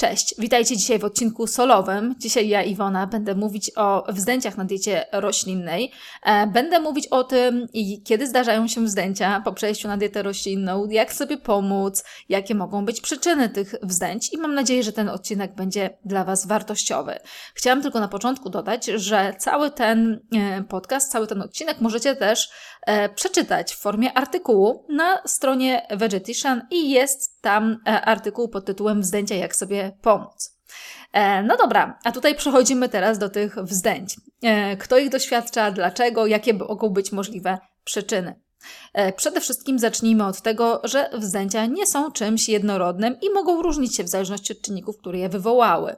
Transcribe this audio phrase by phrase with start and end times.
[0.00, 2.14] Cześć, witajcie dzisiaj w odcinku solowym.
[2.18, 5.92] Dzisiaj ja, Iwona, będę mówić o wzdęciach na diecie roślinnej.
[6.22, 7.66] E, będę mówić o tym,
[8.04, 13.00] kiedy zdarzają się wzdęcia po przejściu na dietę roślinną, jak sobie pomóc, jakie mogą być
[13.00, 17.18] przyczyny tych wzdęć i mam nadzieję, że ten odcinek będzie dla Was wartościowy.
[17.54, 22.50] Chciałam tylko na początku dodać, że cały ten e, podcast, cały ten odcinek możecie też
[22.86, 29.34] e, przeczytać w formie artykułu na stronie Vegetician i jest tam artykuł pod tytułem Wzdęcia,
[29.34, 30.60] jak sobie pomóc.
[31.12, 34.16] E, no dobra, a tutaj przechodzimy teraz do tych wzdęć.
[34.42, 38.40] E, kto ich doświadcza, dlaczego, jakie mogą być możliwe przyczyny.
[38.92, 43.96] E, przede wszystkim zacznijmy od tego, że wzdęcia nie są czymś jednorodnym i mogą różnić
[43.96, 45.96] się w zależności od czynników, które je wywołały.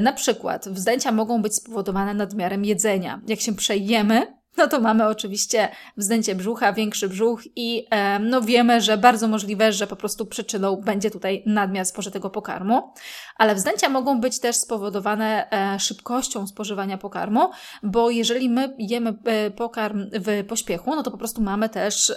[0.00, 3.20] Na przykład wzdęcia mogą być spowodowane nadmiarem jedzenia.
[3.26, 7.86] Jak się przejemy, no to mamy oczywiście wzdęcie brzucha, większy brzuch i
[8.20, 12.92] no wiemy, że bardzo możliwe, że po prostu przyczyną będzie tutaj nadmiar spożytego pokarmu,
[13.36, 17.50] ale wzdęcia mogą być też spowodowane e, szybkością spożywania pokarmu,
[17.82, 22.12] bo jeżeli my jemy e, pokarm w pośpiechu, no to po prostu mamy też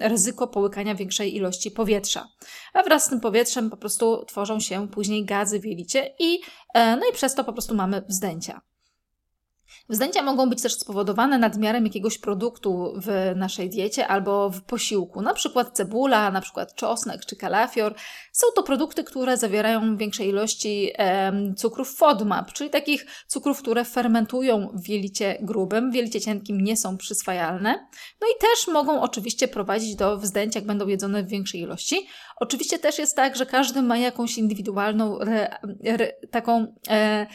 [0.00, 2.28] ryzyko połykania większej ilości powietrza.
[2.74, 6.40] A wraz z tym powietrzem po prostu tworzą się później gazy w jelicie i
[6.74, 8.71] e, no i przez to po prostu mamy wzdęcia.
[9.88, 15.34] Wzdęcia mogą być też spowodowane nadmiarem jakiegoś produktu w naszej diecie albo w posiłku, na
[15.34, 17.94] przykład cebula, na przykład czosnek czy kalafior.
[18.32, 24.68] Są to produkty, które zawierają większej ilości e, cukrów FODMAP, czyli takich cukrów, które fermentują
[24.74, 27.88] w jelicie grubym, w jelicie cienkim nie są przyswajalne.
[28.20, 32.06] No i też mogą oczywiście prowadzić do wzdęć, jak będą jedzone w większej ilości.
[32.36, 37.26] Oczywiście też jest tak, że każdy ma jakąś indywidualną re, re, taką e,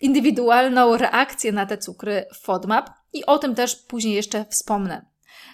[0.00, 5.06] indywidualną reakcję na te cukry FODMAP i o tym też później jeszcze wspomnę.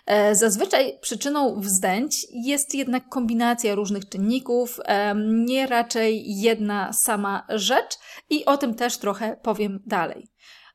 [0.07, 4.81] E, zazwyczaj przyczyną wzdęć jest jednak kombinacja różnych czynników,
[5.27, 7.99] nie raczej jedna sama rzecz
[8.31, 10.27] i o tym też trochę powiem dalej.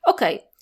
[0.03, 0.54] Ok, E,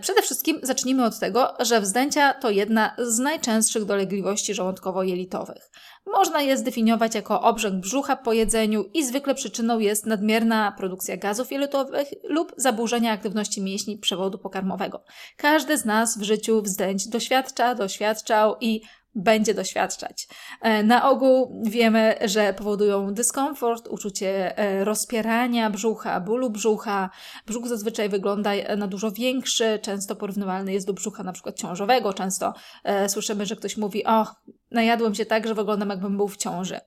[0.00, 5.70] przede wszystkim zacznijmy od tego, że wzdęcia to jedna z najczęstszych dolegliwości żołądkowo-jelitowych.
[6.06, 11.52] Można je zdefiniować jako obrzęk brzucha po jedzeniu i zwykle przyczyną jest nadmierna produkcja gazów
[11.52, 15.04] jelitowych lub zaburzenia aktywności mięśni przewodu pokarmowego.
[15.36, 18.82] Każdy z nas w życiu wzdęć doświadcza, doświadczał i
[19.16, 20.28] będzie doświadczać.
[20.62, 27.10] E, na ogół wiemy, że powodują dyskomfort, uczucie e, rozpierania brzucha, bólu brzucha.
[27.46, 32.12] Brzuch zazwyczaj wygląda na dużo większy, często porównywalny jest do brzucha na przykład ciążowego.
[32.12, 34.26] Często e, słyszymy, że ktoś mówi, o,
[34.70, 36.80] najadłem się tak, że wyglądam jakbym był w ciąży.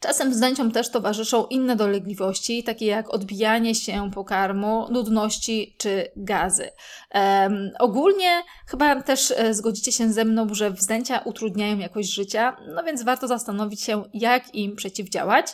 [0.00, 6.70] Czasem wzdęciom też towarzyszą inne dolegliwości, takie jak odbijanie się pokarmu, nudności czy gazy.
[7.14, 12.84] Um, ogólnie chyba też e, zgodzicie się ze mną, że wzdęcia utrudniają jakość życia, no
[12.84, 15.46] więc warto zastanowić się, jak im przeciwdziałać.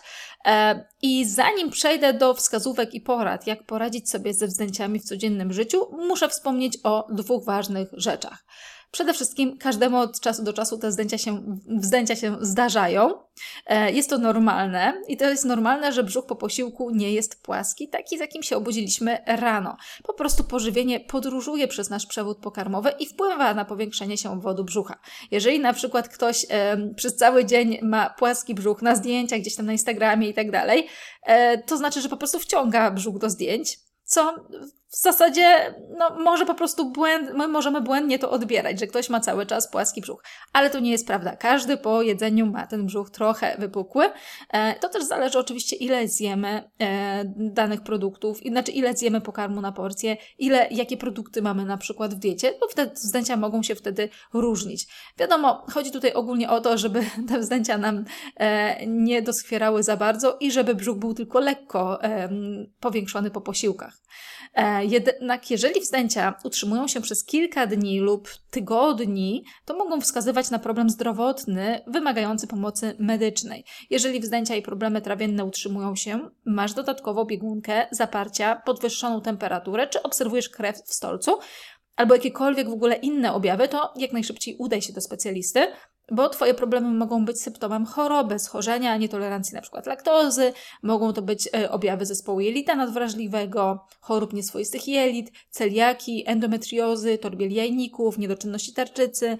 [0.46, 5.52] E, I zanim przejdę do wskazówek i porad, jak poradzić sobie ze wzdęciami w codziennym
[5.52, 8.44] życiu, muszę wspomnieć o dwóch ważnych rzeczach.
[8.90, 13.10] Przede wszystkim każdemu od czasu do czasu te zdjęcia się, wzdęcia się zdarzają.
[13.66, 17.88] E, jest to normalne i to jest normalne, że brzuch po posiłku nie jest płaski,
[17.88, 19.76] taki z jakim się obudziliśmy rano.
[20.02, 24.98] Po prostu pożywienie podróżuje przez nasz przewód pokarmowy i wpływa na powiększenie się obwodu brzucha.
[25.30, 26.46] Jeżeli na przykład ktoś
[26.96, 30.86] przez cały dzień ma płaski brzuch na zdjęciach gdzieś tam na Instagramie i tak dalej,
[31.22, 34.34] e, to znaczy, że po prostu wciąga brzuch do zdjęć, co
[35.00, 39.20] w zasadzie, no, może po prostu błęd, my możemy błędnie to odbierać, że ktoś ma
[39.20, 40.24] cały czas płaski brzuch.
[40.52, 41.36] Ale to nie jest prawda.
[41.36, 44.04] Każdy po jedzeniu ma ten brzuch trochę wypukły.
[44.52, 49.72] E, to też zależy oczywiście, ile zjemy e, danych produktów, znaczy ile zjemy pokarmu na
[49.72, 54.08] porcję, ile, jakie produkty mamy na przykład w diecie, bo wtedy zdjęcia mogą się wtedy
[54.32, 54.86] różnić.
[55.18, 58.04] Wiadomo, chodzi tutaj ogólnie o to, żeby te zdjęcia nam
[58.36, 61.98] e, nie doskwierały za bardzo i żeby brzuch był tylko lekko
[62.80, 64.00] powiększony po posiłkach.
[64.54, 70.58] E, jednak jeżeli wzdęcia utrzymują się przez kilka dni lub tygodni, to mogą wskazywać na
[70.58, 73.64] problem zdrowotny wymagający pomocy medycznej.
[73.90, 80.48] Jeżeli wzdęcia i problemy trawienne utrzymują się, masz dodatkowo biegunkę, zaparcia, podwyższoną temperaturę, czy obserwujesz
[80.48, 81.38] krew w stolcu,
[81.96, 85.66] albo jakiekolwiek w ogóle inne objawy, to jak najszybciej udaj się do specjalisty,
[86.10, 89.82] bo Twoje problemy mogą być symptomem choroby, schorzenia, nietolerancji np.
[89.86, 90.52] laktozy,
[90.82, 98.18] mogą to być e, objawy zespołu jelita nadwrażliwego, chorób nieswoistych jelit, celiaki, endometriozy, torbieli jajników,
[98.18, 99.38] niedoczynności tarczycy,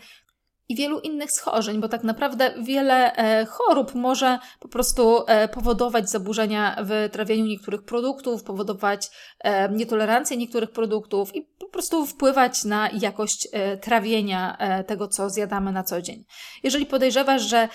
[0.71, 6.11] i wielu innych schorzeń, bo tak naprawdę wiele e, chorób może po prostu e, powodować
[6.11, 12.91] zaburzenia w trawieniu niektórych produktów, powodować e, nietolerancję niektórych produktów i po prostu wpływać na
[13.01, 13.49] jakość
[13.81, 16.25] trawienia tego, co zjadamy na co dzień.
[16.63, 17.69] Jeżeli podejrzewasz, że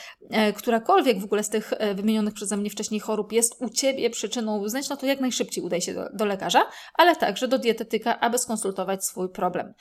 [0.56, 4.89] którakolwiek w ogóle z tych wymienionych przeze mnie wcześniej chorób jest u Ciebie przyczyną wzdęć,
[4.89, 6.62] no to jak najszybciej udaj się do, do lekarza,
[6.94, 9.74] ale także do dietetyka, aby skonsultować swój problem.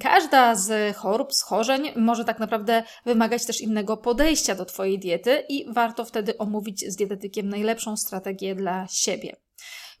[0.00, 5.72] Każda z chorób, schorzeń może tak naprawdę wymagać też innego podejścia do Twojej diety i
[5.72, 9.36] warto wtedy omówić z dietetykiem najlepszą strategię dla siebie.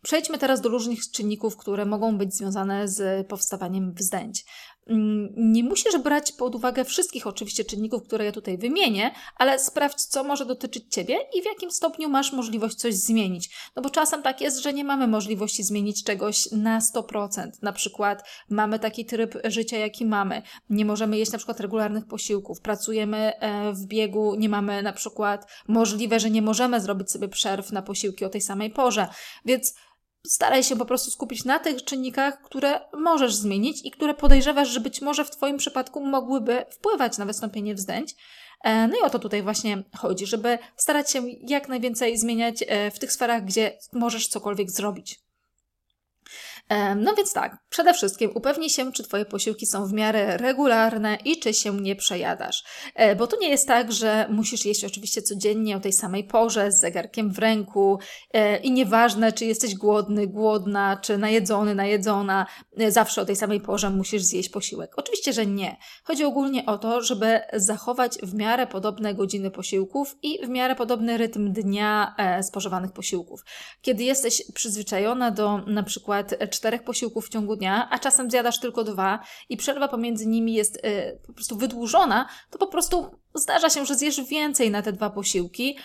[0.02, 4.44] Przejdźmy teraz do różnych czynników, które mogą być związane z powstawaniem wzdęć.
[4.90, 10.04] Mm, nie musisz brać pod uwagę wszystkich oczywiście czynników, które ja tutaj wymienię, ale sprawdź,
[10.04, 13.50] co może dotyczyć Ciebie i w jakim stopniu masz możliwość coś zmienić.
[13.76, 17.50] No bo czasem tak jest, że nie mamy możliwości zmienić czegoś na 100%.
[17.62, 20.42] Na przykład mamy taki tryb życia, jaki mamy.
[20.70, 22.60] Nie możemy jeść na przykład regularnych posiłków.
[22.60, 27.72] Pracujemy e, w biegu, nie mamy na przykład możliwe, że nie możemy zrobić sobie przerw
[27.72, 29.08] na posiłki o tej samej porze.
[29.44, 29.74] Więc
[30.26, 34.80] staraj się po prostu skupić na tych czynnikach, które możesz zmienić i które podejrzewasz, że
[34.80, 38.14] być może w Twoim przypadku mogłyby wpływać na wystąpienie wzdęć.
[38.64, 42.90] E, no i o to tutaj właśnie chodzi, żeby starać się jak najwięcej zmieniać e,
[42.90, 45.29] w tych sferach, gdzie możesz cokolwiek zrobić.
[46.96, 51.38] No więc tak, przede wszystkim upewnij się, czy Twoje posiłki są w miarę regularne i
[51.38, 52.64] czy się nie przejadasz.
[52.94, 56.72] E, bo to nie jest tak, że musisz jeść oczywiście codziennie o tej samej porze,
[56.72, 57.98] z zegarkiem w ręku
[58.32, 62.46] e, i nieważne, czy jesteś głodny, głodna, czy najedzony, najedzona,
[62.76, 64.92] e, zawsze o tej samej porze musisz zjeść posiłek.
[64.96, 65.76] Oczywiście, że nie.
[66.04, 71.18] Chodzi ogólnie o to, żeby zachować w miarę podobne godziny posiłków i w miarę podobny
[71.18, 73.44] rytm dnia spożywanych posiłków.
[73.82, 78.84] Kiedy jesteś przyzwyczajona do na przykład czterech posiłków w ciągu dnia, a czasem zjadasz tylko
[78.84, 79.18] dwa
[79.48, 83.94] i przerwa pomiędzy nimi jest y, po prostu wydłużona, to po prostu zdarza się, że
[83.94, 85.78] zjesz więcej na te dwa posiłki.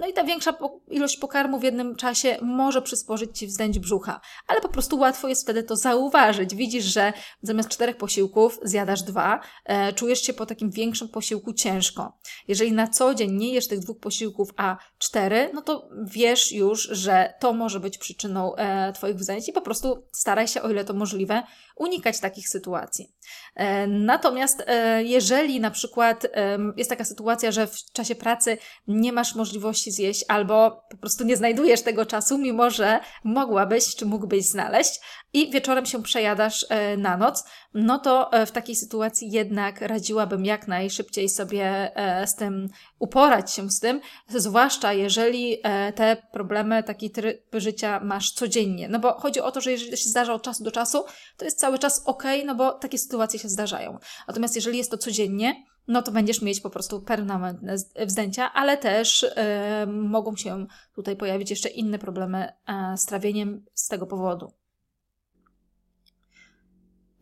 [0.00, 0.54] No i ta większa
[0.90, 5.42] ilość pokarmu w jednym czasie może przysporzyć Ci wzdęć brzucha, ale po prostu łatwo jest
[5.42, 6.54] wtedy to zauważyć.
[6.54, 12.18] Widzisz, że zamiast czterech posiłków zjadasz dwa, e, czujesz się po takim większym posiłku ciężko.
[12.48, 16.82] Jeżeli na co dzień nie jesz tych dwóch posiłków, a cztery, no to wiesz już,
[16.82, 20.84] że to może być przyczyną e, Twoich wzdęć i po prostu staraj się, o ile
[20.84, 21.42] to możliwe,
[21.76, 23.12] unikać takich sytuacji.
[23.54, 24.64] E, natomiast
[25.04, 26.26] jeżeli na przykład
[26.76, 31.36] jest taka sytuacja, że w czasie pracy nie masz możliwości zjeść albo po prostu nie
[31.36, 35.00] znajdujesz tego czasu, mimo że mogłabyś czy mógłbyś znaleźć
[35.32, 37.44] i wieczorem się przejadasz e, na noc,
[37.74, 42.68] no to e, w takiej sytuacji jednak radziłabym jak najszybciej sobie e, z tym
[42.98, 45.58] uporać się z tym, zwłaszcza jeżeli
[45.94, 48.88] te problemy, taki tryb życia masz codziennie.
[48.88, 51.04] No bo chodzi o to, że jeżeli to się zdarza od czasu do czasu,
[51.36, 53.98] to jest cały czas ok, no bo takie sytuacje się zdarzają.
[54.28, 57.76] Natomiast jeżeli jest to codziennie, no to będziesz mieć po prostu permanentne
[58.06, 63.88] wzdęcia, ale też y, mogą się tutaj pojawić jeszcze inne problemy y, z trawieniem z
[63.88, 64.52] tego powodu.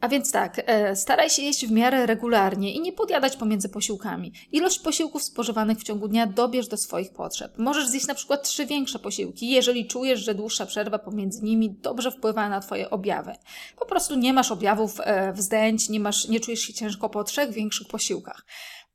[0.01, 4.33] A więc tak, e, staraj się jeść w miarę regularnie i nie podjadać pomiędzy posiłkami.
[4.53, 7.59] Ilość posiłków spożywanych w ciągu dnia dobierz do swoich potrzeb.
[7.59, 12.11] Możesz zjeść na przykład trzy większe posiłki, jeżeli czujesz, że dłuższa przerwa pomiędzy nimi dobrze
[12.11, 13.33] wpływa na Twoje objawy.
[13.79, 17.51] Po prostu nie masz objawów e, wzdęć, nie, masz, nie czujesz się ciężko po trzech
[17.53, 18.45] większych posiłkach.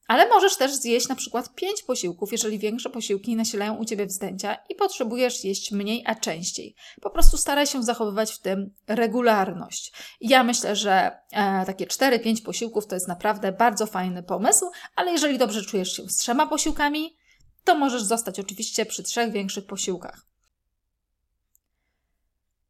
[0.07, 4.57] Ale możesz też zjeść na przykład 5 posiłków, jeżeli większe posiłki nasilają u Ciebie wzdęcia
[4.69, 6.75] i potrzebujesz jeść mniej, a częściej.
[7.01, 9.93] Po prostu staraj się zachowywać w tym regularność.
[10.21, 15.37] Ja myślę, że e, takie 4-5 posiłków to jest naprawdę bardzo fajny pomysł, ale jeżeli
[15.37, 17.17] dobrze czujesz się z trzema posiłkami,
[17.63, 20.34] to możesz zostać oczywiście przy trzech większych posiłkach.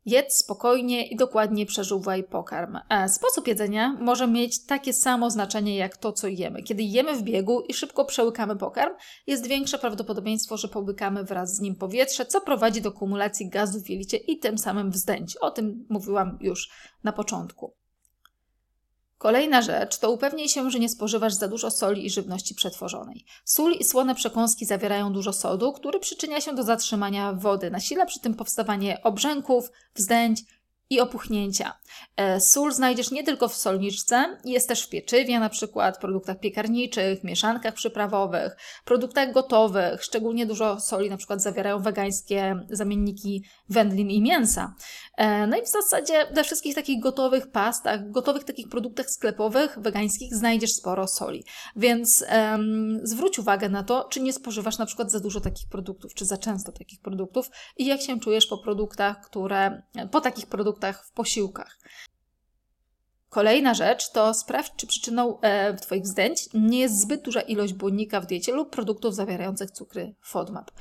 [0.05, 2.77] Jedz spokojnie i dokładnie przeżuwaj pokarm.
[2.89, 6.63] E, sposób jedzenia może mieć takie samo znaczenie jak to, co jemy.
[6.63, 8.93] Kiedy jemy w biegu i szybko przełykamy pokarm,
[9.27, 13.89] jest większe prawdopodobieństwo, że połykamy wraz z nim powietrze, co prowadzi do kumulacji gazu w
[13.89, 15.37] jelicie i tym samym wzdęć.
[15.37, 16.69] O tym mówiłam już
[17.03, 17.84] na początku.
[19.25, 23.25] Kolejna rzecz to upewnij się, że nie spożywasz za dużo soli i żywności przetworzonej.
[23.45, 27.71] Sól i słone przekąski zawierają dużo sodu, który przyczynia się do zatrzymania wody.
[27.71, 30.41] Nasila przy tym powstawanie obrzęków, wzdęć
[30.89, 31.73] i opuchnięcia.
[32.17, 37.23] E, sól znajdziesz nie tylko w solniczce, jest też w pieczywie, na przykład produktach piekarniczych,
[37.23, 40.03] mieszankach przyprawowych, produktach gotowych.
[40.03, 44.75] Szczególnie dużo soli na przykład zawierają wegańskie zamienniki wędlin i mięsa.
[45.17, 50.35] E, no i w zasadzie we wszystkich takich gotowych pastach, gotowych takich produktach sklepowych, wegańskich
[50.35, 51.43] znajdziesz sporo soli.
[51.75, 56.13] Więc um, zwróć uwagę na to, czy nie spożywasz na przykład za dużo takich produktów,
[56.13, 60.74] czy za często takich produktów i jak się czujesz po produktach, które, po takich produktach
[61.03, 61.77] w posiłkach.
[63.29, 68.21] Kolejna rzecz to sprawdź, czy przyczyną e, Twoich wzdęć nie jest zbyt duża ilość błonnika
[68.21, 70.71] w diecie lub produktów zawierających cukry FODMAP.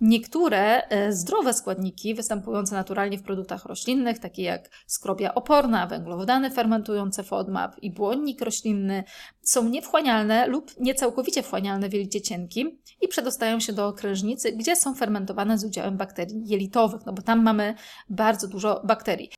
[0.00, 7.22] Niektóre e, zdrowe składniki występujące naturalnie w produktach roślinnych, takie jak skrobia oporna, węglowodany fermentujące
[7.22, 9.04] FODMAP i błonnik roślinny,
[9.42, 14.94] są niewchłanialne lub niecałkowicie wchłanialne w jelicie cienkim i przedostają się do krężnicy, gdzie są
[14.94, 17.74] fermentowane z udziałem bakterii jelitowych, no bo tam mamy
[18.08, 19.30] bardzo dużo bakterii.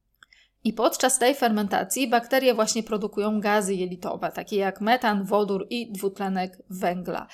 [0.65, 6.63] I podczas tej fermentacji bakterie właśnie produkują gazy jelitowe, takie jak metan, wodór i dwutlenek
[6.71, 7.27] węgla.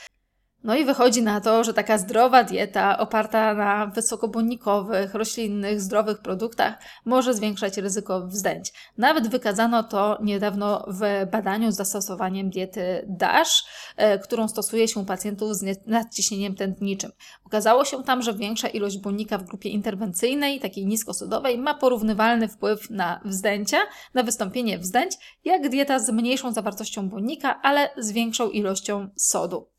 [0.66, 6.74] No i wychodzi na to, że taka zdrowa dieta oparta na wysokobłonnikowych, roślinnych, zdrowych produktach
[7.04, 8.72] może zwiększać ryzyko wzdęć.
[8.98, 13.64] Nawet wykazano to niedawno w badaniu z zastosowaniem diety DASH,
[13.96, 17.10] e, którą stosuje się u pacjentów z nadciśnieniem tętniczym.
[17.44, 22.90] Okazało się tam, że większa ilość błonnika w grupie interwencyjnej, takiej niskosodowej, ma porównywalny wpływ
[22.90, 23.78] na wzdęcia,
[24.14, 25.12] na wystąpienie wzdęć,
[25.44, 29.75] jak dieta z mniejszą zawartością błonnika, ale z większą ilością sodu.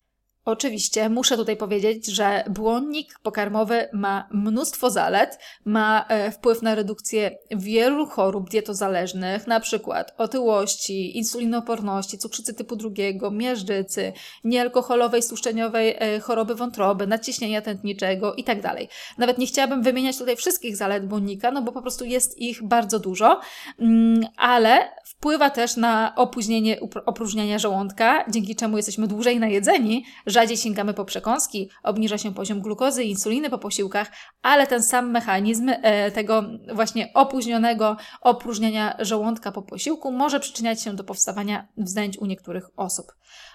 [0.47, 7.37] Oczywiście muszę tutaj powiedzieć, że błonnik pokarmowy ma mnóstwo zalet, ma e, wpływ na redukcję
[7.51, 14.13] wielu chorób dietozależnych, przykład otyłości, insulinoporności, cukrzycy typu drugiego, miażdżycy,
[14.43, 18.61] niealkoholowej, stłuszczeniowej e, choroby wątroby, nadciśnienia tętniczego itd.
[18.61, 18.77] Tak
[19.17, 22.99] Nawet nie chciałabym wymieniać tutaj wszystkich zalet błonnika, no bo po prostu jest ich bardzo
[22.99, 23.39] dużo,
[23.79, 30.05] mm, ale wpływa też na opóźnienie opróżniania żołądka, dzięki czemu jesteśmy dłużej najedzeni,
[30.37, 35.11] rzadziej sięgamy po przekąski, obniża się poziom glukozy i insuliny po posiłkach, ale ten sam
[35.11, 42.17] mechanizm e, tego właśnie opóźnionego opróżniania żołądka po posiłku może przyczyniać się do powstawania wzdęć
[42.17, 43.05] u niektórych osób.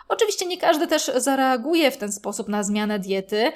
[0.08, 3.52] Oczywiście nie każdy też zareaguje w ten sposób na zmianę diety,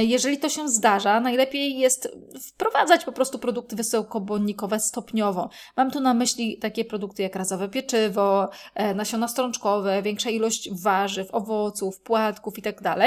[0.00, 2.08] jeżeli to się zdarza, najlepiej jest
[2.48, 5.50] wprowadzać po prostu produkty wysokobłonnikowe stopniowo.
[5.76, 11.34] Mam tu na myśli takie produkty jak razowe pieczywo, e, nasiona strączkowe, większa ilość warzyw,
[11.34, 12.82] owoców, płatków itd.
[12.82, 12.98] Tak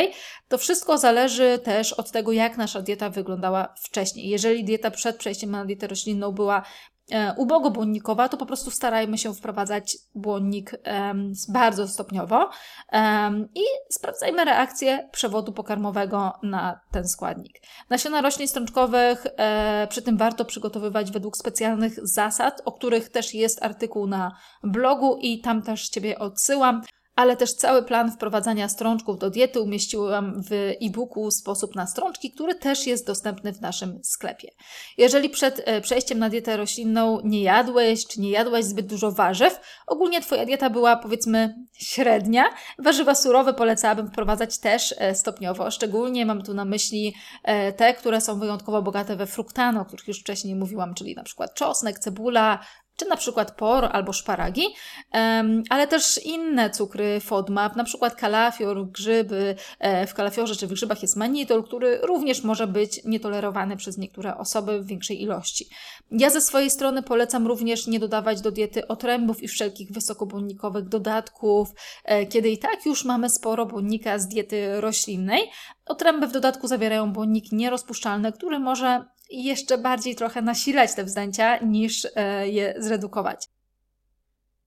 [0.48, 4.30] to wszystko zależy też od tego, jak nasza dieta wyglądała wcześniej.
[4.30, 6.95] Jeżeli dieta przed przejściem na dietę roślinną była E,
[7.38, 12.50] ubogo błonnikowa, to po prostu starajmy się wprowadzać błonnik um, bardzo stopniowo
[12.92, 17.62] um, i sprawdzajmy reakcję przewodu pokarmowego na ten składnik.
[17.90, 23.64] Nasiona roślin strączkowych e, przy tym warto przygotowywać według specjalnych zasad, o których też jest
[23.64, 26.82] artykuł na blogu i tam też Ciebie odsyłam
[27.16, 32.56] ale też cały plan wprowadzania strączków do diety umieściłam w e-booku Sposób na strączki, który
[32.56, 34.52] też jest dostępny w naszym sklepie.
[34.98, 39.60] Jeżeli przed e, przejściem na dietę roślinną nie jadłeś, czy nie jadłaś zbyt dużo warzyw,
[39.88, 42.44] ogólnie Twoja dieta była powiedzmy średnia,
[42.80, 45.72] warzywa surowe polecałabym wprowadzać też e, stopniowo.
[45.72, 50.08] Szczególnie mam tu na myśli e, te, które są wyjątkowo bogate we fruktano, o których
[50.08, 52.60] już wcześniej mówiłam, czyli na przykład czosnek, cebula,
[52.96, 54.64] czy na przykład por albo szparagi,
[55.70, 59.56] ale też inne cukry FODMAP, na przykład kalafior, grzyby.
[59.80, 64.38] E, w kalafiorze czy w grzybach jest manitol, który również może być nietolerowany przez niektóre
[64.38, 65.70] osoby w większej ilości.
[66.12, 71.70] Ja ze swojej strony polecam również nie dodawać do diety otrębów i wszelkich wysokobłonnikowych dodatków,
[72.04, 75.42] e, kiedy i tak już mamy sporo błonnika z diety roślinnej.
[75.86, 82.08] Otręby w dodatku zawierają błonnik nierozpuszczalny, który może jeszcze bardziej trochę nasilać te wzdęcia niż
[82.16, 83.50] e, je zredukować.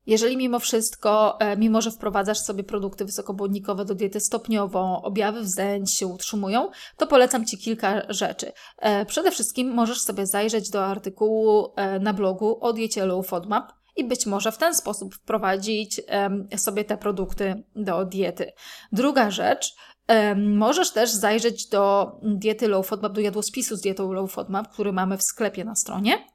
[0.06, 5.94] Jeżeli mimo wszystko, e, mimo że wprowadzasz sobie produkty wysokobłonnikowe do diety stopniowo, objawy wzdęć
[5.94, 8.52] się utrzymują, to polecam Ci kilka rzeczy.
[8.78, 14.04] E, przede wszystkim możesz sobie zajrzeć do artykułu na blogu o diecie Low FODMAP i
[14.04, 16.00] być może w ten sposób wprowadzić
[16.56, 18.52] sobie te produkty do diety.
[18.92, 19.74] Druga rzecz,
[20.36, 25.18] Możesz też zajrzeć do diety low FODMAP, do jadłospisu z dietą low FODMAP, który mamy
[25.18, 26.26] w sklepie na stronie.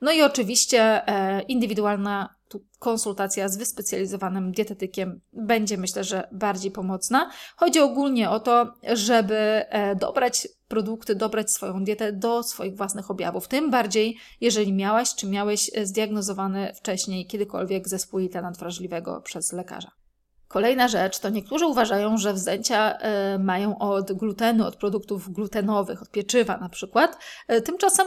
[0.00, 2.36] No i oczywiście e, indywidualna
[2.78, 7.30] konsultacja z wyspecjalizowanym dietetykiem będzie myślę, że bardziej pomocna.
[7.56, 13.48] Chodzi ogólnie o to, żeby e, dobrać produkty, dobrać swoją dietę do swoich własnych objawów.
[13.48, 19.90] Tym bardziej, jeżeli miałaś czy miałeś zdiagnozowany wcześniej kiedykolwiek zespół jelita nadwrażliwego przez lekarza.
[20.48, 22.98] Kolejna rzecz to niektórzy uważają, że wzdęcia
[23.34, 27.18] y, mają od glutenu, od produktów glutenowych, od pieczywa na przykład.
[27.52, 28.06] Y, tymczasem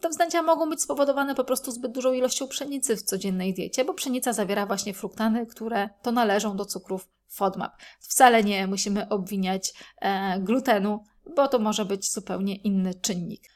[0.00, 3.94] te wzdęcia mogą być spowodowane po prostu zbyt dużą ilością pszenicy w codziennej diecie, bo
[3.94, 7.72] pszenica zawiera właśnie fruktany, które to należą do cukrów FODMAP.
[8.00, 11.04] Wcale nie musimy obwiniać e, glutenu,
[11.36, 13.53] bo to może być zupełnie inny czynnik.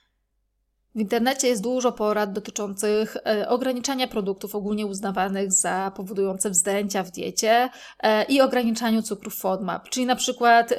[0.94, 7.10] W internecie jest dużo porad dotyczących e, ograniczania produktów ogólnie uznawanych za powodujące wzdęcia w
[7.10, 9.88] diecie e, i ograniczaniu cukrów FODMAP.
[9.88, 10.76] Czyli na przykład e,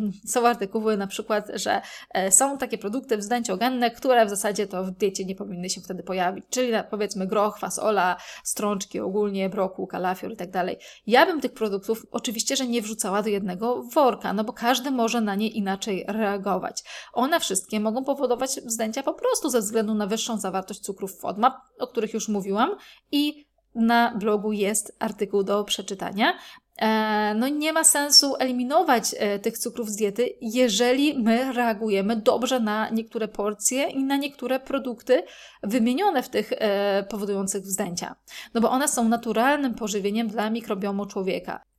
[0.32, 1.82] są artykuły na przykład, że
[2.30, 6.44] są takie produkty wzdęciogenne, które w zasadzie to w diecie nie powinny się wtedy pojawić.
[6.50, 10.78] Czyli powiedzmy groch, fasola, strączki ogólnie, brokuł, kalafior i tak dalej.
[11.06, 15.20] Ja bym tych produktów oczywiście, że nie wrzucała do jednego worka, no bo każdy może
[15.20, 16.84] na nie inaczej reagować.
[17.12, 21.86] One wszystkie mogą powodować wzdęcia po prostu ze względu na wyższą zawartość cukrów FODMAP, o
[21.86, 22.70] których już mówiłam,
[23.12, 26.34] i na blogu jest artykuł do przeczytania.
[26.80, 32.60] E, no nie ma sensu eliminować e, tych cukrów z diety, jeżeli my reagujemy dobrze
[32.60, 35.22] na niektóre porcje i na niektóre produkty
[35.62, 38.14] wymienione w tych e, powodujących wzdęcia.
[38.54, 41.69] No bo one są naturalnym pożywieniem dla mikrobiomu człowieka.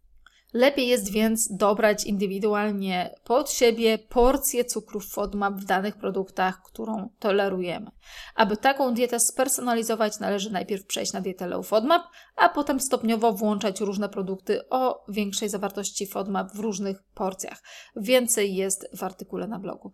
[0.53, 7.91] Lepiej jest więc dobrać indywidualnie pod siebie porcję cukrów FODMAP w danych produktach, którą tolerujemy.
[8.35, 12.03] Aby taką dietę spersonalizować, należy najpierw przejść na dietę low FODMAP,
[12.35, 17.63] a potem stopniowo włączać różne produkty o większej zawartości FODMAP w różnych porcjach.
[17.95, 19.91] Więcej jest w artykule na blogu.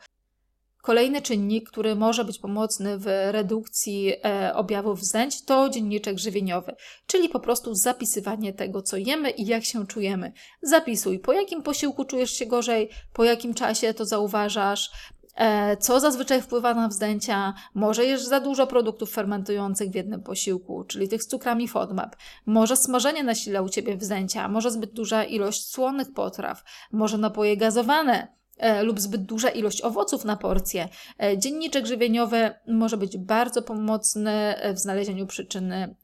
[0.87, 6.75] Kolejny czynnik, który może być pomocny w redukcji e, objawów wzdęć, to dzienniczek żywieniowy,
[7.07, 10.31] czyli po prostu zapisywanie tego, co jemy i jak się czujemy.
[10.61, 14.91] Zapisuj, po jakim posiłku czujesz się gorzej, po jakim czasie to zauważasz,
[15.35, 20.83] e, co zazwyczaj wpływa na wzdęcia, może jesz za dużo produktów fermentujących w jednym posiłku,
[20.83, 22.15] czyli tych z cukrami FODMAP,
[22.45, 28.37] może smażenie nasila u Ciebie wzdęcia, może zbyt duża ilość słonych potraw, może napoje gazowane,
[28.83, 30.89] lub zbyt duża ilość owoców na porcję.
[31.23, 35.95] E, dzienniczek żywieniowy może być bardzo pomocny e, w znalezieniu przyczyny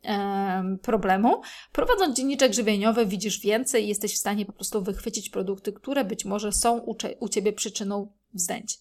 [0.81, 1.41] problemu.
[1.71, 6.25] Prowadząc dzienniczek żywieniowy widzisz więcej i jesteś w stanie po prostu wychwycić produkty, które być
[6.25, 6.77] może są
[7.19, 8.79] u Ciebie przyczyną wzdęć.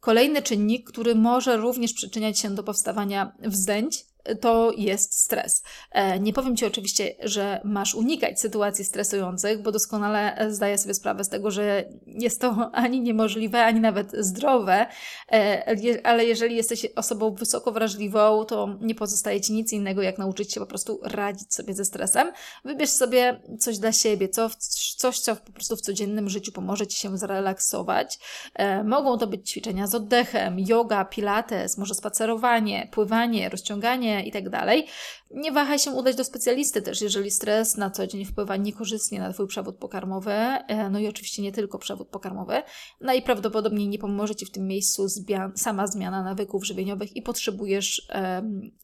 [0.00, 4.04] Kolejny czynnik, który może również przyczyniać się do powstawania wzdęć,
[4.40, 5.62] to jest stres.
[5.90, 11.24] E, nie powiem Ci oczywiście, że masz unikać sytuacji stresujących, bo doskonale zdaję sobie sprawę
[11.24, 14.86] z tego, że jest to ani niemożliwe, ani nawet zdrowe,
[15.32, 20.52] e, ale jeżeli jesteś osobą wysoko wrażliwą, to nie pozostaje Ci nic innego, jak nauczyć
[20.52, 22.32] się po prostu radzić sobie ze stresem.
[22.64, 27.18] Wybierz sobie coś dla siebie, coś, co po prostu w codziennym życiu pomoże Ci się
[27.18, 28.18] zrelaksować.
[28.54, 34.48] E, mogą to być ćwiczenia z oddechem, yoga, pilates, może spacerowanie, pływanie, rozciąganie i tak
[34.48, 34.86] dalej.
[35.30, 39.32] Nie wahaj się udać do specjalisty też, jeżeli stres na co dzień wpływa niekorzystnie na
[39.32, 42.62] Twój przewód pokarmowy, e, no i oczywiście nie tylko przewód pokarmowy,
[43.00, 45.06] najprawdopodobniej nie pomoże Ci w tym miejscu
[45.54, 48.08] sama zmiana nawyków żywieniowych i potrzebujesz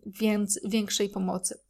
[0.06, 1.67] więc większej pomocy.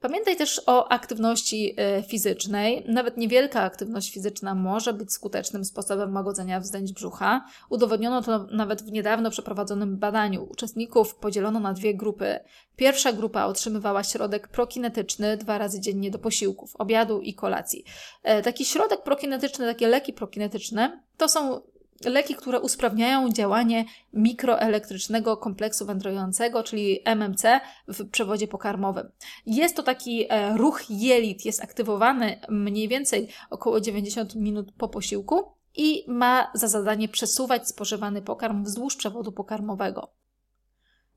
[0.00, 2.84] Pamiętaj też o aktywności e, fizycznej.
[2.88, 7.44] Nawet niewielka aktywność fizyczna może być skutecznym sposobem łagodzenia wzdęć brzucha.
[7.68, 10.44] Udowodniono to nawet w niedawno przeprowadzonym badaniu.
[10.50, 12.38] Uczestników podzielono na dwie grupy.
[12.76, 17.84] Pierwsza grupa otrzymywała środek prokinetyczny dwa razy dziennie do posiłków, obiadu i kolacji.
[18.22, 21.60] E, taki środek prokinetyczny, takie leki prokinetyczne, to są
[22.04, 27.42] leki, które usprawniają działanie mikroelektrycznego kompleksu wędrującego, czyli MMC
[27.88, 29.10] w przewodzie pokarmowym.
[29.46, 35.42] Jest to taki e, ruch jelit, jest aktywowany mniej więcej około 90 minut po posiłku
[35.76, 40.20] i ma za zadanie przesuwać spożywany pokarm wzdłuż przewodu pokarmowego.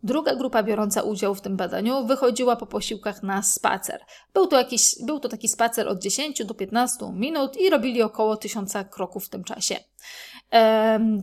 [0.03, 4.01] Druga grupa biorąca udział w tym badaniu wychodziła po posiłkach na spacer.
[4.33, 8.37] Był to, jakiś, był to taki spacer od 10 do 15 minut i robili około
[8.37, 9.75] 1000 kroków w tym czasie.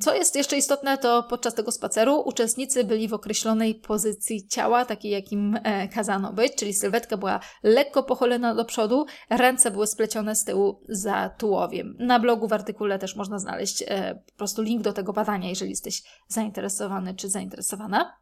[0.00, 5.10] Co jest jeszcze istotne, to podczas tego spaceru uczestnicy byli w określonej pozycji ciała, takiej
[5.10, 10.44] jakim e, kazano być, czyli sylwetka była lekko pochylona do przodu, ręce były splecione z
[10.44, 11.96] tyłu za tułowiem.
[11.98, 15.70] Na blogu w artykule też można znaleźć e, po prostu link do tego badania, jeżeli
[15.70, 18.12] jesteś zainteresowany czy zainteresowana.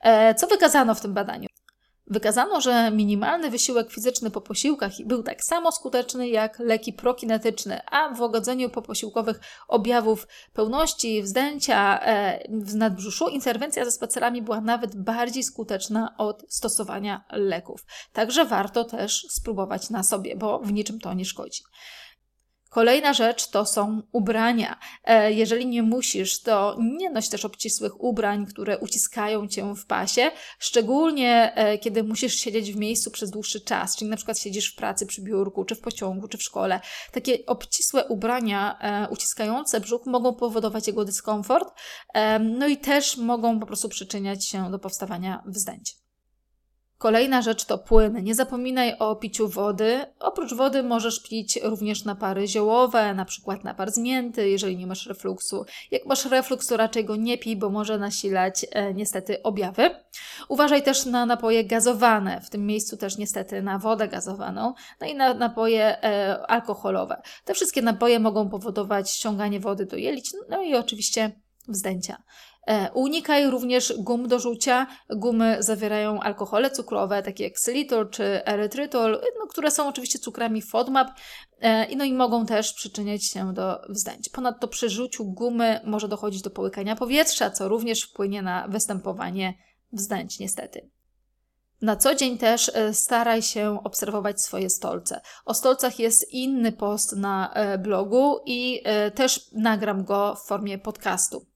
[0.00, 1.48] E, co wykazano w tym badaniu?
[2.10, 8.14] Wykazano, że minimalny wysiłek fizyczny po posiłkach był tak samo skuteczny jak leki prokinetyczne, a
[8.14, 15.42] w łagodzeniu poposiłkowych objawów pełności, wzdęcia e, w nadbrzuszu interwencja ze spacerami była nawet bardziej
[15.42, 17.86] skuteczna od stosowania leków.
[18.12, 21.62] Także warto też spróbować na sobie, bo w niczym to nie szkodzi.
[22.68, 24.78] Kolejna rzecz to są ubrania.
[25.04, 30.30] E, jeżeli nie musisz, to nie noś też obcisłych ubrań, które uciskają cię w pasie,
[30.58, 34.76] szczególnie e, kiedy musisz siedzieć w miejscu przez dłuższy czas, czyli na przykład siedzisz w
[34.76, 36.80] pracy przy biurku, czy w pociągu, czy w szkole.
[37.12, 41.68] Takie obcisłe ubrania e, uciskające brzuch mogą powodować jego dyskomfort,
[42.40, 46.07] no i też mogą po prostu przyczyniać się do powstawania wzdęć.
[46.98, 48.22] Kolejna rzecz to płyny.
[48.22, 50.06] Nie zapominaj o piciu wody.
[50.20, 55.06] Oprócz wody możesz pić również napary ziołowe, na przykład napar z mięty, jeżeli nie masz
[55.06, 55.64] refluksu.
[55.90, 59.90] Jak masz refluks, to raczej go nie pij, bo może nasilać e, niestety objawy.
[60.48, 65.14] Uważaj też na napoje gazowane, w tym miejscu też niestety na wodę gazowaną, no i
[65.14, 67.22] na napoje e, alkoholowe.
[67.44, 71.32] Te wszystkie napoje mogą powodować ściąganie wody do jelic, no i oczywiście
[71.68, 72.22] wzdęcia.
[72.68, 74.86] E, unikaj również gum do rzucia.
[75.10, 81.08] Gumy zawierają alkohole cukrowe, takie jak xylitol czy erytrytol, no, które są oczywiście cukrami FODMAP
[81.60, 84.28] e, no i mogą też przyczyniać się do wzdęć.
[84.28, 89.54] Ponadto przy rzuciu gumy może dochodzić do połykania powietrza, co również wpłynie na występowanie
[89.92, 90.90] wzdęć niestety.
[91.82, 95.20] Na co dzień też e, staraj się obserwować swoje stolce.
[95.44, 98.82] O stolcach jest inny post na blogu i
[99.14, 101.46] też nagram go w formie podcastu.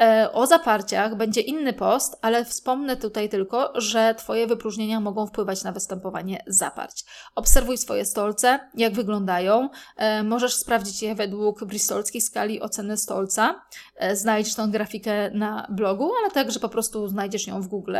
[0.00, 5.64] E, o zaparciach będzie inny post, ale wspomnę tutaj tylko, że Twoje wypróżnienia mogą wpływać
[5.64, 7.04] na występowanie zaparć.
[7.34, 9.68] Obserwuj swoje stolce, jak wyglądają.
[9.96, 13.62] E, możesz sprawdzić je według bristolskiej skali oceny stolca.
[13.96, 17.96] E, znajdziesz tą grafikę na blogu, ale także po prostu znajdziesz ją w Google.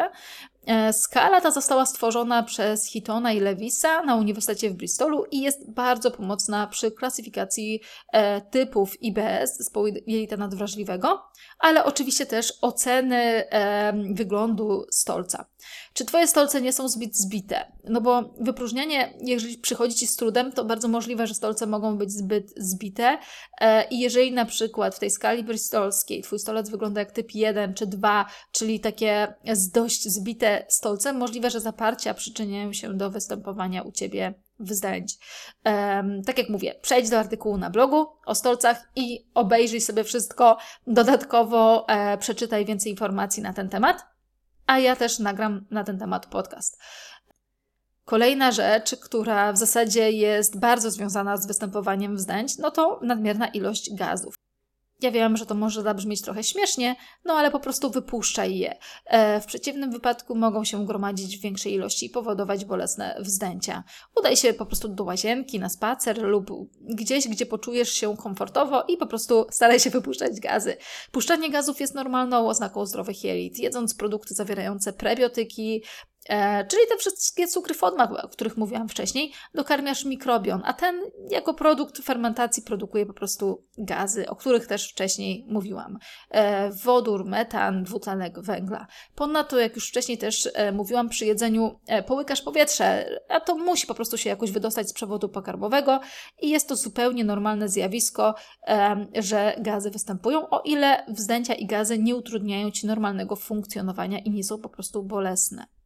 [0.92, 6.10] Skala ta została stworzona przez Hitona i Lewisa na Uniwersytecie w Bristolu i jest bardzo
[6.10, 7.80] pomocna przy klasyfikacji
[8.50, 15.44] typów IBS, zespołu jelita nadwrażliwego, ale oczywiście też oceny e, wyglądu stolca.
[15.94, 17.72] Czy Twoje stolce nie są zbyt zbite?
[17.84, 22.12] No bo wypróżnianie, jeżeli przychodzi Ci z trudem, to bardzo możliwe, że stolce mogą być
[22.12, 23.18] zbyt zbite
[23.60, 27.74] e, i jeżeli na przykład w tej skali bristolskiej Twój stolec wygląda jak typ 1
[27.74, 29.34] czy 2, czyli takie
[29.74, 35.18] dość zbite stolce, możliwe, że zaparcia przyczyniają się do występowania u Ciebie wzdęć.
[35.64, 40.58] Um, tak jak mówię, przejdź do artykułu na blogu o stolcach i obejrzyj sobie wszystko.
[40.86, 44.06] Dodatkowo e, przeczytaj więcej informacji na ten temat,
[44.66, 46.78] a ja też nagram na ten temat podcast.
[48.04, 53.94] Kolejna rzecz, która w zasadzie jest bardzo związana z występowaniem wzdęć, no to nadmierna ilość
[53.94, 54.34] gazów.
[55.02, 58.78] Ja wiem, że to może zabrzmieć trochę śmiesznie, no ale po prostu wypuszczaj je.
[59.06, 63.84] E, w przeciwnym wypadku mogą się gromadzić w większej ilości i powodować bolesne wzdęcia.
[64.16, 68.96] Udaj się po prostu do łazienki, na spacer lub gdzieś, gdzie poczujesz się komfortowo i
[68.96, 70.76] po prostu staraj się wypuszczać gazy.
[71.12, 73.58] Puszczanie gazów jest normalną oznaką zdrowych jelit.
[73.58, 75.82] Jedząc produkty zawierające prebiotyki,
[76.28, 81.54] E, czyli te wszystkie cukry FODMAP, o których mówiłam wcześniej, dokarmiasz mikrobion, a ten jako
[81.54, 85.98] produkt fermentacji produkuje po prostu gazy, o których też wcześniej mówiłam.
[86.30, 88.86] E, wodór, metan, dwutlenek węgla.
[89.14, 93.86] Ponadto, jak już wcześniej też e, mówiłam, przy jedzeniu e, połykasz powietrze, a to musi
[93.86, 96.00] po prostu się jakoś wydostać z przewodu pokarmowego
[96.42, 98.34] i jest to zupełnie normalne zjawisko,
[98.66, 104.30] e, że gazy występują, o ile wzdęcia i gazy nie utrudniają Ci normalnego funkcjonowania i
[104.30, 105.79] nie są po prostu bolesne.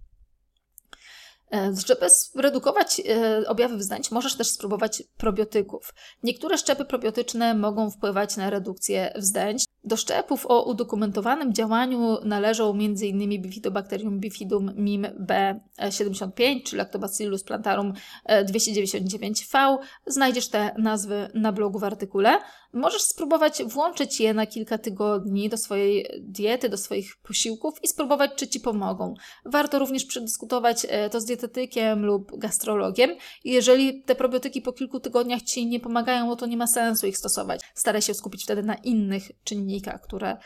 [1.55, 5.95] E, żeby zredukować e, objawy wzdęć, możesz też spróbować probiotyków.
[6.23, 9.65] Niektóre szczepy probiotyczne mogą wpływać na redukcję wzdęć.
[9.85, 13.43] Do szczepów o udokumentowanym działaniu należą m.in.
[13.43, 17.93] Bifidobacterium bifidum mim B75 czy Lactobacillus plantarum
[18.29, 19.79] 299V.
[20.07, 22.39] Znajdziesz te nazwy na blogu w artykule.
[22.75, 28.31] Możesz spróbować włączyć je na kilka tygodni do swojej diety, do swoich posiłków i spróbować,
[28.37, 29.15] czy Ci pomogą.
[29.45, 33.11] Warto również przedyskutować e, to z dietetykiem lub gastrologiem.
[33.45, 37.19] Jeżeli te probiotyki po kilku tygodniach Ci nie pomagają, no to nie ma sensu ich
[37.19, 37.61] stosować.
[37.75, 40.37] Staraj się skupić wtedy na innych czynnikach, które,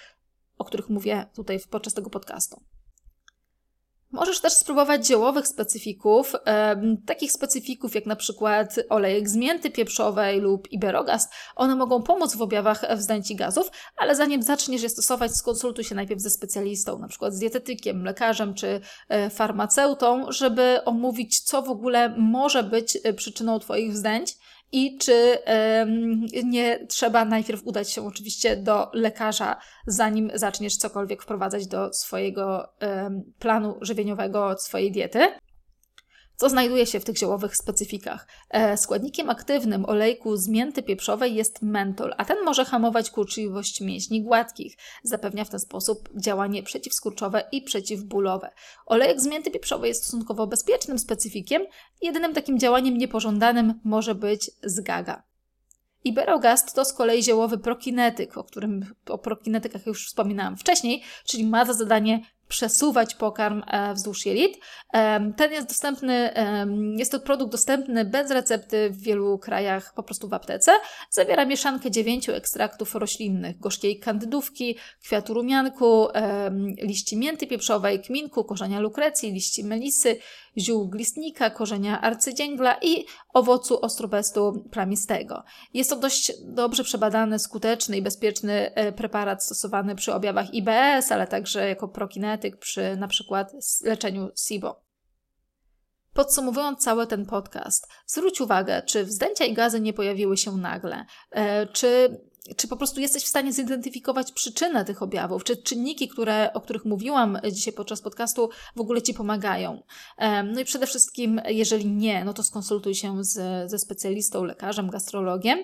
[0.59, 2.61] o których mówię tutaj podczas tego podcastu.
[4.13, 10.41] Możesz też spróbować ziołowych specyfików, e, takich specyfików jak na przykład olejek z mięty pieprzowej
[10.41, 11.29] lub iberogaz.
[11.57, 16.21] One mogą pomóc w objawach wzdęci gazów, ale zanim zaczniesz je stosować, skonsultuj się najpierw
[16.21, 22.15] ze specjalistą, na przykład z dietetykiem, lekarzem czy e, farmaceutą, żeby omówić, co w ogóle
[22.19, 24.37] może być e, przyczyną Twoich wzdęć
[24.73, 25.39] i czy
[26.45, 32.69] nie trzeba najpierw udać się oczywiście do lekarza, zanim zaczniesz cokolwiek wprowadzać do swojego
[33.39, 35.29] planu żywieniowego, swojej diety.
[36.41, 38.29] Co znajduje się w tych ziołowych specyfikach?
[38.51, 44.23] E, składnikiem aktywnym olejku z mięty pieprzowej jest mentol, a ten może hamować kurczliwość mięśni
[44.23, 44.77] gładkich.
[45.03, 48.51] Zapewnia w ten sposób działanie przeciwskurczowe i przeciwbólowe.
[48.87, 51.63] Olejek z mięty pieprzowej jest stosunkowo bezpiecznym specyfikiem.
[52.03, 55.23] Jedynym takim działaniem niepożądanym może być zgaga.
[56.05, 61.65] Iberogast to z kolei ziołowy prokinetyk, o którym o prokinetykach już wspominałam wcześniej, czyli ma
[61.65, 64.59] za zadanie przesuwać pokarm e, wzdłuż jelit.
[65.37, 66.35] Ten jest dostępny,
[66.97, 70.73] jest to produkt dostępny bez recepty w wielu krajach, po prostu w aptece.
[71.11, 76.09] Zawiera mieszankę dziewięciu ekstraktów roślinnych, gorzkiej kandydówki, kwiatu rumianku,
[76.83, 80.17] liści mięty pieprzowej, kminku, korzenia lukrecji, liści melisy,
[80.61, 85.45] ziół glistnika, korzenia arcydzięgla i owocu ostrobestu plamistego.
[85.75, 91.27] Jest to dość dobrze przebadany, skuteczny i bezpieczny e, preparat stosowany przy objawach IBS, ale
[91.27, 93.53] także jako prokinetyk przy na przykład
[93.85, 94.89] leczeniu SIBO.
[96.13, 101.67] Podsumowując cały ten podcast, zwróć uwagę, czy wzdęcia i gazy nie pojawiły się nagle, e,
[101.67, 102.21] czy
[102.57, 106.85] czy po prostu jesteś w stanie zidentyfikować przyczynę tych objawów, czy czynniki, które, o których
[106.85, 109.83] mówiłam dzisiaj podczas podcastu, w ogóle ci pomagają.
[110.45, 115.59] No i przede wszystkim, jeżeli nie, no to skonsultuj się z, ze specjalistą, lekarzem, gastrologiem.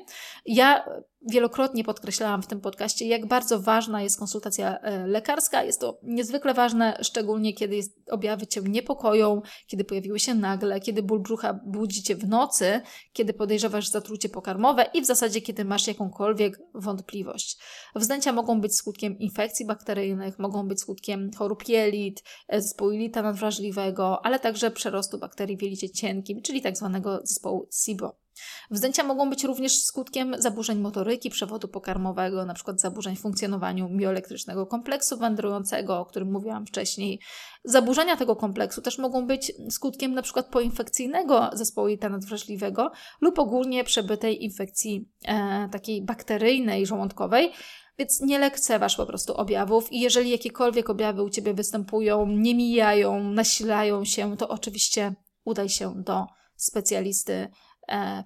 [0.47, 0.85] Ja
[1.31, 5.63] wielokrotnie podkreślałam w tym podcaście, jak bardzo ważna jest konsultacja e, lekarska.
[5.63, 11.03] Jest to niezwykle ważne, szczególnie kiedy jest, objawy Cię niepokoją, kiedy pojawiły się nagle, kiedy
[11.03, 12.81] ból brzucha budzi Cię w nocy,
[13.13, 17.59] kiedy podejrzewasz zatrucie pokarmowe i w zasadzie kiedy masz jakąkolwiek wątpliwość.
[17.95, 24.39] Wzdęcia mogą być skutkiem infekcji bakteryjnych, mogą być skutkiem chorób jelit, zespołu jelita nadwrażliwego, ale
[24.39, 28.24] także przerostu bakterii w jelicie cienkim, czyli tak zwanego zespołu SIBO.
[28.71, 32.75] Wzdęcia mogą być również skutkiem zaburzeń motoryki przewodu pokarmowego, np.
[32.77, 37.21] zaburzeń w funkcjonowaniu mioelektrycznego kompleksu wędrującego, o którym mówiłam wcześniej.
[37.65, 40.43] Zaburzenia tego kompleksu też mogą być skutkiem np.
[40.43, 47.53] poinfekcyjnego zespołu jelita nadwrażliwego lub ogólnie przebytej infekcji e, takiej bakteryjnej, żołądkowej,
[47.99, 53.25] więc nie lekceważ po prostu objawów i jeżeli jakiekolwiek objawy u Ciebie występują, nie mijają,
[53.25, 57.49] nasilają się, to oczywiście udaj się do specjalisty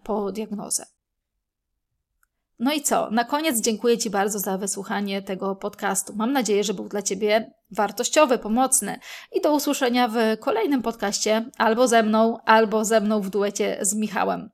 [0.03, 0.87] po diagnozę.
[2.59, 3.11] No i co?
[3.11, 6.13] Na koniec dziękuję Ci bardzo za wysłuchanie tego podcastu.
[6.17, 8.99] Mam nadzieję, że był dla Ciebie wartościowy, pomocny.
[9.33, 13.95] I do usłyszenia w kolejnym podcaście albo ze mną, albo ze mną w duecie z
[13.95, 14.51] Michałem.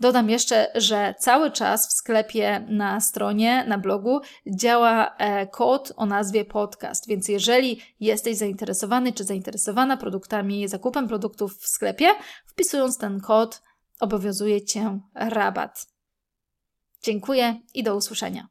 [0.00, 6.06] Dodam jeszcze, że cały czas w sklepie na stronie, na blogu działa e, kod o
[6.06, 12.08] nazwie podcast, więc jeżeli jesteś zainteresowany czy zainteresowana produktami, zakupem produktów w sklepie,
[12.46, 13.62] wpisując ten kod,
[14.02, 15.86] obowiązuje Cię rabat.
[17.02, 18.48] Dziękuję i do usłyszenia.